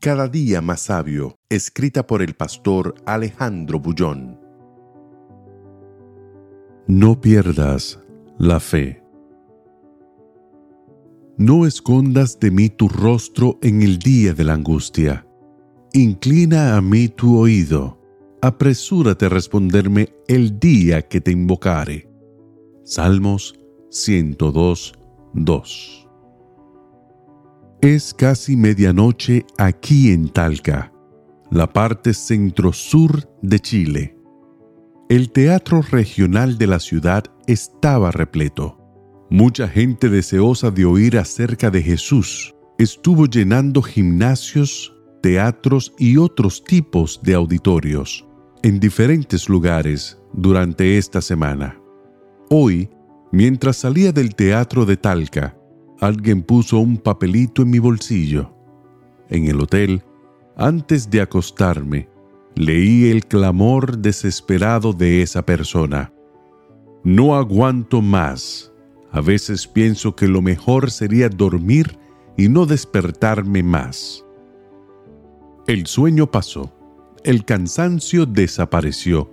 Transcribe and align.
Cada 0.00 0.28
día 0.28 0.62
más 0.62 0.80
sabio, 0.80 1.36
escrita 1.50 2.06
por 2.06 2.22
el 2.22 2.32
pastor 2.32 2.94
Alejandro 3.04 3.80
Bullón. 3.80 4.40
No 6.86 7.20
pierdas 7.20 8.00
la 8.38 8.60
fe. 8.60 9.02
No 11.36 11.66
escondas 11.66 12.40
de 12.40 12.50
mí 12.50 12.70
tu 12.70 12.88
rostro 12.88 13.58
en 13.60 13.82
el 13.82 13.98
día 13.98 14.32
de 14.32 14.44
la 14.44 14.54
angustia. 14.54 15.26
Inclina 15.92 16.78
a 16.78 16.80
mí 16.80 17.08
tu 17.08 17.38
oído. 17.38 18.00
Apresúrate 18.40 19.26
a 19.26 19.28
responderme 19.28 20.14
el 20.28 20.58
día 20.58 21.02
que 21.02 21.20
te 21.20 21.30
invocare. 21.30 22.08
Salmos 22.84 23.54
102, 23.90 24.94
2. 25.34 25.99
Es 27.82 28.12
casi 28.12 28.58
medianoche 28.58 29.46
aquí 29.56 30.12
en 30.12 30.28
Talca, 30.28 30.92
la 31.50 31.72
parte 31.72 32.12
centro-sur 32.12 33.26
de 33.40 33.58
Chile. 33.58 34.18
El 35.08 35.30
teatro 35.30 35.80
regional 35.80 36.58
de 36.58 36.66
la 36.66 36.78
ciudad 36.78 37.24
estaba 37.46 38.10
repleto. 38.10 38.76
Mucha 39.30 39.66
gente 39.66 40.10
deseosa 40.10 40.70
de 40.70 40.84
oír 40.84 41.16
acerca 41.16 41.70
de 41.70 41.80
Jesús 41.80 42.54
estuvo 42.76 43.24
llenando 43.24 43.80
gimnasios, 43.80 44.94
teatros 45.22 45.94
y 45.98 46.18
otros 46.18 46.62
tipos 46.62 47.18
de 47.22 47.32
auditorios 47.32 48.26
en 48.62 48.78
diferentes 48.78 49.48
lugares 49.48 50.18
durante 50.34 50.98
esta 50.98 51.22
semana. 51.22 51.80
Hoy, 52.50 52.90
mientras 53.32 53.78
salía 53.78 54.12
del 54.12 54.34
teatro 54.34 54.84
de 54.84 54.98
Talca, 54.98 55.56
alguien 56.00 56.42
puso 56.42 56.78
un 56.78 56.96
papelito 56.96 57.62
en 57.62 57.70
mi 57.70 57.78
bolsillo. 57.78 58.52
En 59.28 59.46
el 59.46 59.60
hotel, 59.60 60.02
antes 60.56 61.10
de 61.10 61.20
acostarme, 61.20 62.08
leí 62.56 63.10
el 63.10 63.26
clamor 63.26 63.98
desesperado 63.98 64.92
de 64.92 65.22
esa 65.22 65.44
persona. 65.44 66.12
No 67.04 67.36
aguanto 67.36 68.02
más. 68.02 68.72
A 69.12 69.20
veces 69.20 69.66
pienso 69.66 70.14
que 70.16 70.26
lo 70.26 70.42
mejor 70.42 70.90
sería 70.90 71.28
dormir 71.28 71.98
y 72.36 72.48
no 72.48 72.66
despertarme 72.66 73.62
más. 73.62 74.24
El 75.66 75.86
sueño 75.86 76.30
pasó. 76.30 76.72
El 77.24 77.44
cansancio 77.44 78.24
desapareció. 78.24 79.30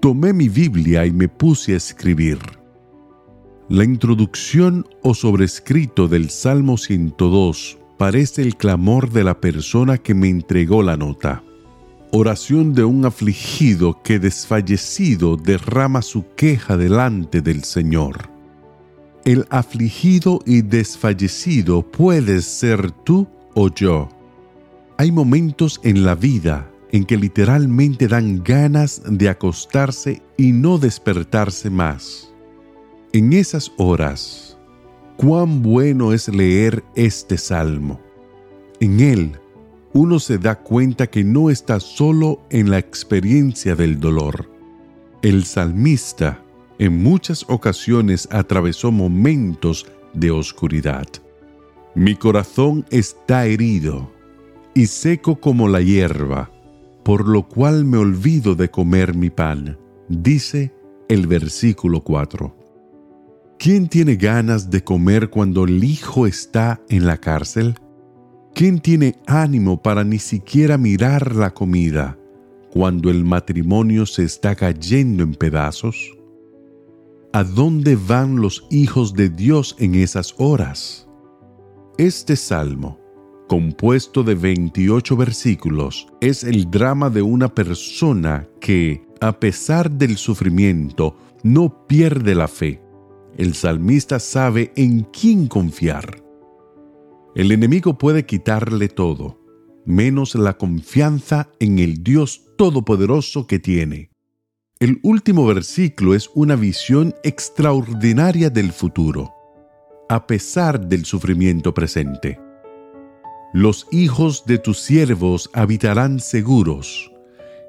Tomé 0.00 0.32
mi 0.32 0.48
Biblia 0.48 1.06
y 1.06 1.12
me 1.12 1.28
puse 1.28 1.74
a 1.74 1.76
escribir. 1.76 2.38
La 3.70 3.82
introducción 3.82 4.86
o 5.02 5.14
sobrescrito 5.14 6.06
del 6.06 6.28
Salmo 6.28 6.76
102 6.76 7.78
parece 7.96 8.42
el 8.42 8.56
clamor 8.56 9.10
de 9.10 9.24
la 9.24 9.40
persona 9.40 9.96
que 9.96 10.12
me 10.12 10.28
entregó 10.28 10.82
la 10.82 10.98
nota. 10.98 11.42
Oración 12.12 12.74
de 12.74 12.84
un 12.84 13.06
afligido 13.06 14.02
que 14.02 14.18
desfallecido 14.18 15.38
derrama 15.38 16.02
su 16.02 16.26
queja 16.34 16.76
delante 16.76 17.40
del 17.40 17.64
Señor. 17.64 18.28
El 19.24 19.46
afligido 19.48 20.40
y 20.44 20.60
desfallecido 20.60 21.90
puedes 21.90 22.44
ser 22.44 22.90
tú 22.90 23.26
o 23.54 23.70
yo. 23.70 24.10
Hay 24.98 25.10
momentos 25.10 25.80
en 25.84 26.04
la 26.04 26.14
vida 26.14 26.70
en 26.92 27.06
que 27.06 27.16
literalmente 27.16 28.08
dan 28.08 28.44
ganas 28.44 29.00
de 29.08 29.30
acostarse 29.30 30.20
y 30.36 30.52
no 30.52 30.76
despertarse 30.76 31.70
más 31.70 32.33
en 33.14 33.32
esas 33.32 33.70
horas, 33.76 34.58
cuán 35.16 35.62
bueno 35.62 36.12
es 36.12 36.26
leer 36.26 36.82
este 36.96 37.38
salmo. 37.38 38.00
En 38.80 38.98
él, 38.98 39.38
uno 39.92 40.18
se 40.18 40.36
da 40.36 40.56
cuenta 40.56 41.06
que 41.06 41.22
no 41.22 41.48
está 41.48 41.78
solo 41.78 42.42
en 42.50 42.70
la 42.70 42.78
experiencia 42.78 43.76
del 43.76 44.00
dolor. 44.00 44.50
El 45.22 45.44
salmista 45.44 46.42
en 46.80 47.04
muchas 47.04 47.44
ocasiones 47.48 48.26
atravesó 48.32 48.90
momentos 48.90 49.86
de 50.12 50.32
oscuridad. 50.32 51.06
Mi 51.94 52.16
corazón 52.16 52.84
está 52.90 53.46
herido 53.46 54.10
y 54.74 54.86
seco 54.86 55.36
como 55.36 55.68
la 55.68 55.80
hierba, 55.80 56.50
por 57.04 57.28
lo 57.28 57.46
cual 57.46 57.84
me 57.84 57.96
olvido 57.96 58.56
de 58.56 58.72
comer 58.72 59.14
mi 59.14 59.30
pan, 59.30 59.78
dice 60.08 60.74
el 61.08 61.28
versículo 61.28 62.02
4. 62.02 62.63
¿Quién 63.64 63.88
tiene 63.88 64.16
ganas 64.16 64.68
de 64.68 64.84
comer 64.84 65.30
cuando 65.30 65.64
el 65.64 65.82
hijo 65.82 66.26
está 66.26 66.82
en 66.90 67.06
la 67.06 67.16
cárcel? 67.16 67.76
¿Quién 68.54 68.78
tiene 68.78 69.14
ánimo 69.26 69.80
para 69.80 70.04
ni 70.04 70.18
siquiera 70.18 70.76
mirar 70.76 71.34
la 71.34 71.54
comida 71.54 72.18
cuando 72.70 73.08
el 73.08 73.24
matrimonio 73.24 74.04
se 74.04 74.24
está 74.24 74.54
cayendo 74.54 75.22
en 75.22 75.34
pedazos? 75.34 76.14
¿A 77.32 77.42
dónde 77.42 77.96
van 77.96 78.36
los 78.36 78.66
hijos 78.70 79.14
de 79.14 79.30
Dios 79.30 79.76
en 79.78 79.94
esas 79.94 80.34
horas? 80.36 81.08
Este 81.96 82.36
salmo, 82.36 83.00
compuesto 83.48 84.22
de 84.22 84.34
28 84.34 85.16
versículos, 85.16 86.06
es 86.20 86.44
el 86.44 86.70
drama 86.70 87.08
de 87.08 87.22
una 87.22 87.48
persona 87.54 88.46
que, 88.60 89.06
a 89.22 89.40
pesar 89.40 89.90
del 89.90 90.18
sufrimiento, 90.18 91.16
no 91.42 91.86
pierde 91.86 92.34
la 92.34 92.46
fe 92.46 92.83
el 93.36 93.54
salmista 93.54 94.18
sabe 94.18 94.72
en 94.76 95.02
quién 95.02 95.48
confiar. 95.48 96.22
El 97.34 97.50
enemigo 97.50 97.98
puede 97.98 98.26
quitarle 98.26 98.88
todo, 98.88 99.40
menos 99.84 100.34
la 100.34 100.56
confianza 100.56 101.50
en 101.58 101.78
el 101.78 102.02
Dios 102.02 102.42
Todopoderoso 102.56 103.46
que 103.46 103.58
tiene. 103.58 104.10
El 104.78 105.00
último 105.02 105.46
versículo 105.46 106.14
es 106.14 106.30
una 106.34 106.56
visión 106.56 107.14
extraordinaria 107.24 108.50
del 108.50 108.70
futuro, 108.70 109.32
a 110.08 110.26
pesar 110.26 110.86
del 110.86 111.04
sufrimiento 111.04 111.74
presente. 111.74 112.38
Los 113.52 113.86
hijos 113.90 114.44
de 114.46 114.58
tus 114.58 114.78
siervos 114.80 115.50
habitarán 115.52 116.20
seguros, 116.20 117.10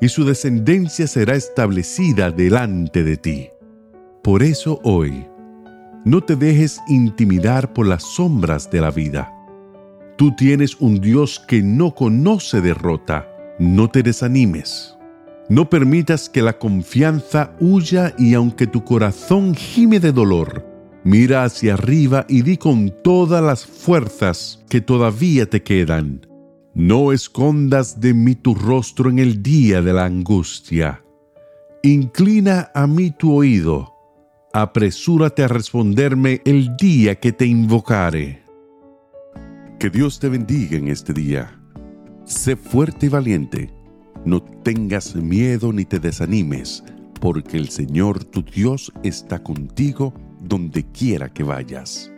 y 0.00 0.08
su 0.08 0.24
descendencia 0.24 1.06
será 1.06 1.34
establecida 1.36 2.30
delante 2.30 3.04
de 3.04 3.16
ti. 3.16 3.48
Por 4.22 4.42
eso 4.42 4.80
hoy, 4.84 5.26
no 6.04 6.20
te 6.20 6.34
dejes 6.36 6.80
intimidar 6.88 7.72
por 7.72 7.86
las 7.86 8.02
sombras 8.02 8.70
de 8.70 8.80
la 8.80 8.90
vida. 8.90 9.32
Tú 10.16 10.34
tienes 10.36 10.76
un 10.80 11.00
Dios 11.00 11.40
que 11.46 11.62
no 11.62 11.94
conoce 11.94 12.60
derrota. 12.60 13.28
No 13.58 13.88
te 13.88 14.02
desanimes. 14.02 14.96
No 15.48 15.68
permitas 15.68 16.28
que 16.28 16.42
la 16.42 16.58
confianza 16.58 17.56
huya 17.60 18.14
y 18.18 18.34
aunque 18.34 18.66
tu 18.66 18.84
corazón 18.84 19.54
gime 19.54 20.00
de 20.00 20.12
dolor, 20.12 20.66
mira 21.04 21.44
hacia 21.44 21.74
arriba 21.74 22.24
y 22.28 22.42
di 22.42 22.56
con 22.56 22.92
todas 23.02 23.42
las 23.42 23.66
fuerzas 23.66 24.64
que 24.68 24.80
todavía 24.80 25.48
te 25.48 25.62
quedan. 25.62 26.26
No 26.74 27.12
escondas 27.12 28.00
de 28.00 28.14
mí 28.14 28.34
tu 28.34 28.54
rostro 28.54 29.10
en 29.10 29.18
el 29.18 29.42
día 29.42 29.82
de 29.82 29.92
la 29.92 30.06
angustia. 30.06 31.04
Inclina 31.82 32.70
a 32.74 32.86
mí 32.86 33.10
tu 33.10 33.34
oído 33.34 33.91
apresúrate 34.52 35.42
a 35.42 35.48
responderme 35.48 36.42
el 36.44 36.76
día 36.76 37.18
que 37.18 37.32
te 37.32 37.46
invocare. 37.46 38.42
Que 39.78 39.88
Dios 39.88 40.20
te 40.20 40.28
bendiga 40.28 40.76
en 40.76 40.88
este 40.88 41.12
día. 41.12 41.58
Sé 42.24 42.56
fuerte 42.56 43.06
y 43.06 43.08
valiente. 43.08 43.70
No 44.24 44.42
tengas 44.42 45.16
miedo 45.16 45.72
ni 45.72 45.84
te 45.84 45.98
desanimes, 45.98 46.84
porque 47.20 47.56
el 47.56 47.70
Señor 47.70 48.24
tu 48.24 48.42
Dios 48.42 48.92
está 49.02 49.42
contigo 49.42 50.14
donde 50.40 50.84
quiera 50.92 51.28
que 51.32 51.42
vayas. 51.42 52.12